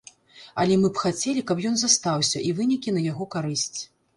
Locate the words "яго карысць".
3.13-3.79